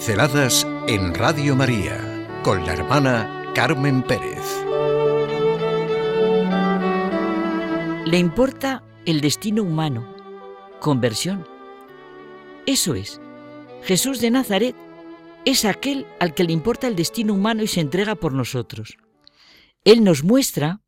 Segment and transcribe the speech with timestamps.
[0.00, 4.40] Pinceladas en Radio María con la hermana Carmen Pérez.
[8.06, 10.16] Le importa el destino humano.
[10.80, 11.46] Conversión.
[12.64, 13.20] Eso es.
[13.82, 14.74] Jesús de Nazaret
[15.44, 18.96] es aquel al que le importa el destino humano y se entrega por nosotros.
[19.84, 20.80] Él nos muestra,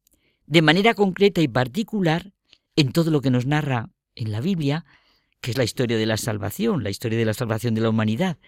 [0.46, 2.32] de manera concreta y particular,
[2.76, 4.86] en todo lo que nos narra en la Biblia,
[5.42, 8.38] que es la historia de la salvación, la historia de la salvación de la humanidad,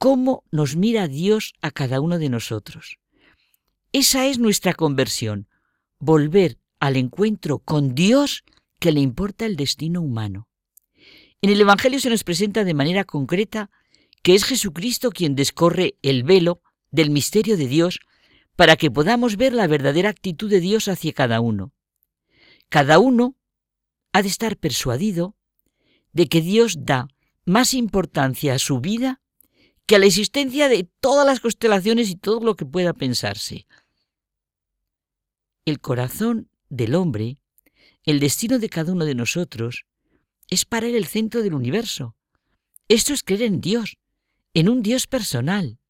[0.00, 2.96] cómo nos mira Dios a cada uno de nosotros.
[3.92, 5.46] Esa es nuestra conversión,
[5.98, 8.42] volver al encuentro con Dios
[8.78, 10.48] que le importa el destino humano.
[11.42, 13.70] En el Evangelio se nos presenta de manera concreta
[14.22, 18.00] que es Jesucristo quien descorre el velo del misterio de Dios
[18.56, 21.74] para que podamos ver la verdadera actitud de Dios hacia cada uno.
[22.70, 23.36] Cada uno
[24.14, 25.36] ha de estar persuadido
[26.14, 27.08] de que Dios da
[27.44, 29.20] más importancia a su vida
[29.90, 33.66] que a la existencia de todas las constelaciones y todo lo que pueda pensarse.
[35.64, 37.38] El corazón del hombre,
[38.04, 39.86] el destino de cada uno de nosotros,
[40.48, 42.14] es para él el centro del universo.
[42.86, 43.96] Esto es creer en Dios,
[44.54, 45.80] en un Dios personal.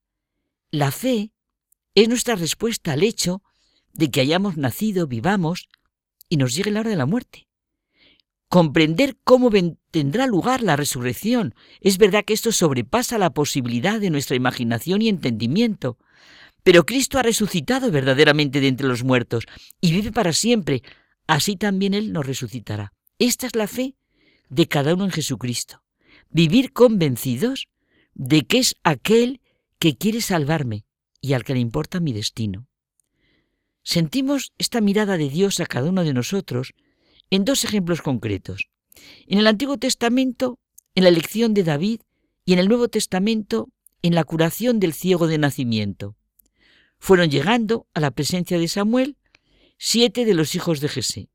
[0.70, 1.34] La fe
[1.94, 3.42] es nuestra respuesta al hecho
[3.92, 5.68] de que hayamos nacido, vivamos
[6.30, 7.49] y nos llegue la hora de la muerte
[8.50, 9.48] comprender cómo
[9.92, 11.54] tendrá lugar la resurrección.
[11.80, 15.98] Es verdad que esto sobrepasa la posibilidad de nuestra imaginación y entendimiento.
[16.64, 19.46] Pero Cristo ha resucitado verdaderamente de entre los muertos
[19.80, 20.82] y vive para siempre.
[21.28, 22.92] Así también Él nos resucitará.
[23.20, 23.94] Esta es la fe
[24.48, 25.84] de cada uno en Jesucristo.
[26.28, 27.68] Vivir convencidos
[28.14, 29.40] de que es aquel
[29.78, 30.84] que quiere salvarme
[31.20, 32.66] y al que le importa mi destino.
[33.84, 36.74] Sentimos esta mirada de Dios a cada uno de nosotros
[37.30, 38.68] en dos ejemplos concretos.
[39.26, 40.58] En el Antiguo Testamento,
[40.94, 42.00] en la elección de David,
[42.44, 43.68] y en el Nuevo Testamento,
[44.02, 46.16] en la curación del ciego de nacimiento.
[46.98, 49.16] Fueron llegando a la presencia de Samuel
[49.78, 51.28] siete de los hijos de Jesé.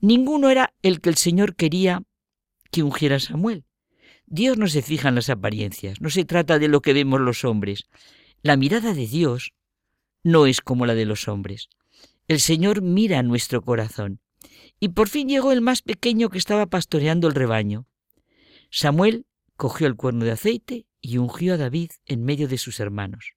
[0.00, 2.02] Ninguno era el que el Señor quería
[2.70, 3.64] que ungiera a Samuel.
[4.26, 7.44] Dios no se fija en las apariencias, no se trata de lo que vemos los
[7.44, 7.84] hombres.
[8.42, 9.52] La mirada de Dios
[10.22, 11.68] no es como la de los hombres.
[12.28, 14.20] El Señor mira nuestro corazón
[14.80, 17.86] y por fin llegó el más pequeño que estaba pastoreando el rebaño.
[18.70, 19.26] Samuel
[19.56, 23.34] cogió el cuerno de aceite y ungió a David en medio de sus hermanos.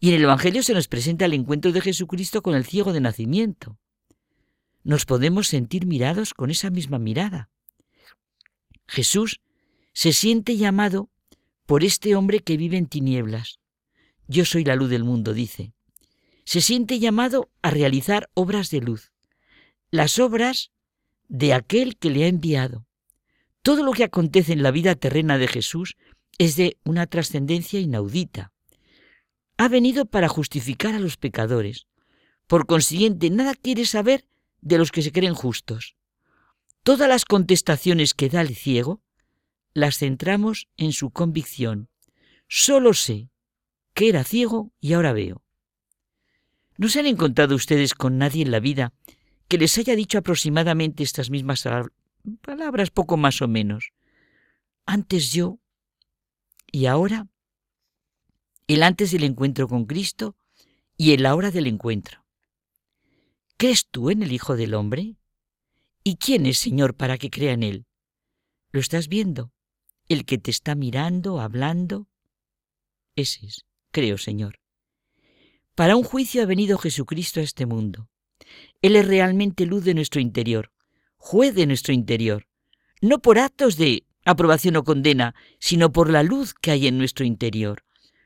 [0.00, 3.00] Y en el Evangelio se nos presenta el encuentro de Jesucristo con el ciego de
[3.00, 3.78] nacimiento.
[4.82, 7.50] Nos podemos sentir mirados con esa misma mirada.
[8.86, 9.40] Jesús
[9.92, 11.10] se siente llamado
[11.66, 13.58] por este hombre que vive en tinieblas.
[14.26, 15.74] Yo soy la luz del mundo, dice.
[16.44, 19.12] Se siente llamado a realizar obras de luz
[19.90, 20.70] las obras
[21.28, 22.86] de aquel que le ha enviado.
[23.62, 25.96] Todo lo que acontece en la vida terrena de Jesús
[26.38, 28.52] es de una trascendencia inaudita.
[29.56, 31.86] Ha venido para justificar a los pecadores.
[32.46, 34.26] Por consiguiente, nada quiere saber
[34.60, 35.96] de los que se creen justos.
[36.82, 39.00] Todas las contestaciones que da el ciego
[39.72, 41.88] las centramos en su convicción.
[42.48, 43.30] Solo sé
[43.94, 45.42] que era ciego y ahora veo.
[46.76, 48.92] ¿No se han encontrado ustedes con nadie en la vida
[49.48, 51.64] que les haya dicho aproximadamente estas mismas
[52.42, 53.92] palabras, poco más o menos.
[54.84, 55.58] Antes yo
[56.70, 57.28] y ahora,
[58.66, 60.36] el antes del encuentro con Cristo
[60.96, 62.24] y el ahora del encuentro.
[63.56, 65.16] ¿Crees tú en el Hijo del Hombre?
[66.04, 67.86] ¿Y quién es, Señor, para que crea en Él?
[68.70, 69.52] ¿Lo estás viendo?
[70.08, 72.08] El que te está mirando, hablando.
[73.14, 74.60] Ese es, creo, Señor.
[75.74, 78.08] Para un juicio ha venido Jesucristo a este mundo.
[78.82, 80.70] Él es realmente luz de nuestro interior,
[81.16, 82.46] juez de nuestro interior,
[83.00, 87.24] no por actos de aprobación o condena, sino por la luz que hay en nuestro
[87.24, 87.84] interior,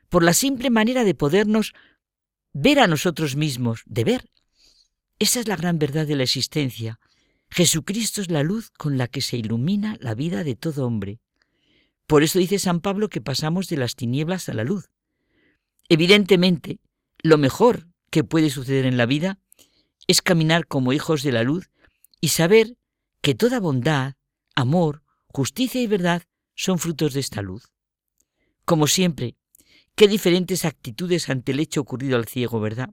[0.09, 1.73] por la simple manera de podernos
[2.53, 4.29] ver a nosotros mismos, de ver.
[5.19, 6.99] Esa es la gran verdad de la existencia.
[7.49, 11.19] Jesucristo es la luz con la que se ilumina la vida de todo hombre.
[12.07, 14.89] Por eso dice San Pablo que pasamos de las tinieblas a la luz.
[15.87, 16.79] Evidentemente,
[17.21, 19.39] lo mejor que puede suceder en la vida
[20.07, 21.69] es caminar como hijos de la luz
[22.19, 22.77] y saber
[23.21, 24.15] que toda bondad,
[24.55, 26.23] amor, justicia y verdad
[26.55, 27.71] son frutos de esta luz.
[28.65, 29.35] Como siempre,
[29.95, 32.89] qué diferentes actitudes ante el hecho ocurrido al ciego, ¿verdad?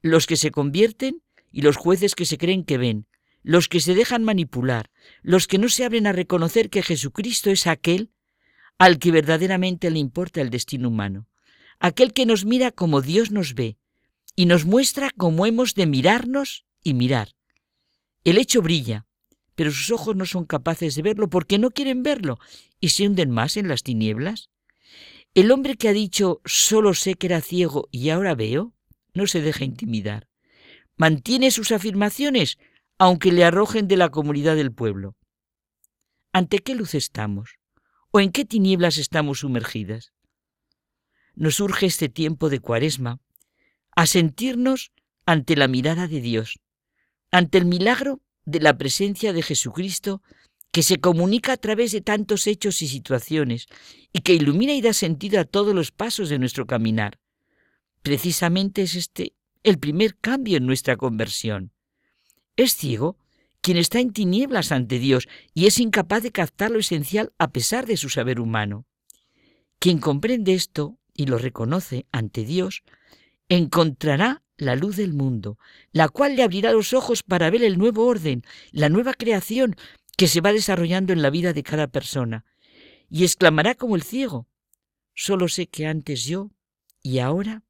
[0.00, 3.06] Los que se convierten y los jueces que se creen que ven,
[3.42, 4.90] los que se dejan manipular,
[5.22, 8.10] los que no se abren a reconocer que Jesucristo es aquel
[8.78, 11.26] al que verdaderamente le importa el destino humano,
[11.80, 13.76] aquel que nos mira como Dios nos ve,
[14.38, 17.30] y nos muestra cómo hemos de mirarnos y mirar.
[18.22, 19.04] El hecho brilla,
[19.56, 22.38] pero sus ojos no son capaces de verlo porque no quieren verlo
[22.78, 24.48] y se hunden más en las tinieblas.
[25.34, 28.72] El hombre que ha dicho solo sé que era ciego y ahora veo,
[29.12, 30.28] no se deja intimidar.
[30.96, 32.58] Mantiene sus afirmaciones
[32.96, 35.16] aunque le arrojen de la comunidad del pueblo.
[36.32, 37.56] ¿Ante qué luz estamos?
[38.12, 40.12] ¿O en qué tinieblas estamos sumergidas?
[41.34, 43.18] Nos urge este tiempo de cuaresma
[43.98, 44.92] a sentirnos
[45.26, 46.60] ante la mirada de Dios,
[47.32, 50.22] ante el milagro de la presencia de Jesucristo
[50.70, 53.66] que se comunica a través de tantos hechos y situaciones
[54.12, 57.18] y que ilumina y da sentido a todos los pasos de nuestro caminar.
[58.02, 59.32] Precisamente es este
[59.64, 61.72] el primer cambio en nuestra conversión.
[62.54, 63.18] Es ciego
[63.62, 67.84] quien está en tinieblas ante Dios y es incapaz de captar lo esencial a pesar
[67.84, 68.86] de su saber humano.
[69.80, 72.84] Quien comprende esto y lo reconoce ante Dios,
[73.48, 75.58] encontrará la luz del mundo,
[75.92, 78.42] la cual le abrirá los ojos para ver el nuevo orden,
[78.72, 79.76] la nueva creación
[80.16, 82.44] que se va desarrollando en la vida de cada persona,
[83.08, 84.48] y exclamará como el ciego,
[85.14, 86.50] solo sé que antes yo
[87.02, 87.62] y ahora.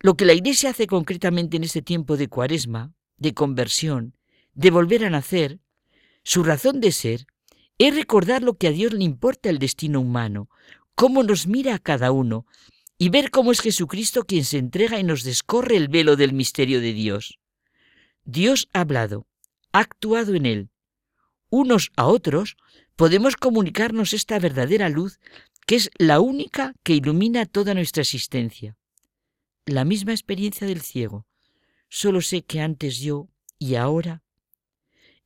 [0.00, 4.16] Lo que la Iglesia hace concretamente en este tiempo de cuaresma, de conversión,
[4.54, 5.60] de volver a nacer,
[6.22, 7.26] su razón de ser
[7.78, 10.48] es recordar lo que a Dios le importa el destino humano,
[10.94, 12.46] cómo nos mira a cada uno,
[13.02, 16.82] y ver cómo es Jesucristo quien se entrega y nos descorre el velo del misterio
[16.82, 17.38] de Dios.
[18.24, 19.26] Dios ha hablado,
[19.72, 20.68] ha actuado en él.
[21.48, 22.58] Unos a otros
[22.96, 25.18] podemos comunicarnos esta verdadera luz
[25.66, 28.76] que es la única que ilumina toda nuestra existencia.
[29.64, 31.24] La misma experiencia del ciego.
[31.88, 34.22] Solo sé que antes yo y ahora.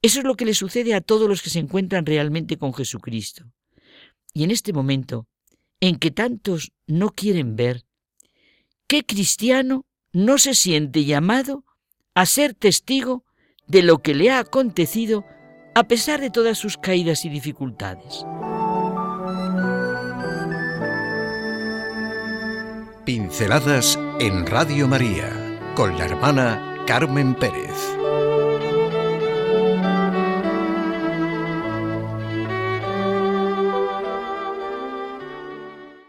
[0.00, 3.50] Eso es lo que le sucede a todos los que se encuentran realmente con Jesucristo.
[4.32, 5.26] Y en este momento,
[5.88, 7.84] en que tantos no quieren ver,
[8.86, 11.64] ¿qué cristiano no se siente llamado
[12.14, 13.24] a ser testigo
[13.66, 15.24] de lo que le ha acontecido
[15.74, 18.24] a pesar de todas sus caídas y dificultades?
[23.04, 28.03] Pinceladas en Radio María con la hermana Carmen Pérez.